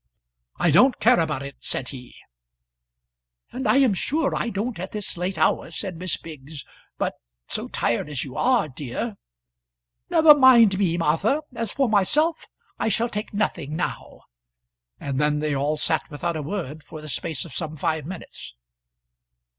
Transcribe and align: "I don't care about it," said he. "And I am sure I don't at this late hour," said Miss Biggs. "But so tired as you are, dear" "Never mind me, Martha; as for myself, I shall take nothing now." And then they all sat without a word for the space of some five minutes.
"I 0.57 0.71
don't 0.71 0.99
care 0.99 1.19
about 1.19 1.43
it," 1.43 1.57
said 1.59 1.89
he. 1.89 2.15
"And 3.51 3.67
I 3.67 3.77
am 3.77 3.93
sure 3.93 4.33
I 4.35 4.49
don't 4.49 4.79
at 4.79 4.93
this 4.93 5.15
late 5.15 5.37
hour," 5.37 5.69
said 5.69 5.95
Miss 5.97 6.17
Biggs. 6.17 6.65
"But 6.97 7.13
so 7.47 7.67
tired 7.67 8.09
as 8.09 8.23
you 8.23 8.35
are, 8.35 8.67
dear" 8.67 9.17
"Never 10.09 10.33
mind 10.33 10.79
me, 10.79 10.97
Martha; 10.97 11.43
as 11.53 11.71
for 11.71 11.87
myself, 11.87 12.47
I 12.79 12.87
shall 12.87 13.09
take 13.09 13.31
nothing 13.31 13.75
now." 13.75 14.21
And 14.99 15.21
then 15.21 15.37
they 15.37 15.53
all 15.53 15.77
sat 15.77 16.09
without 16.09 16.35
a 16.35 16.41
word 16.41 16.83
for 16.83 16.99
the 16.99 17.07
space 17.07 17.45
of 17.45 17.53
some 17.53 17.77
five 17.77 18.03
minutes. 18.07 18.55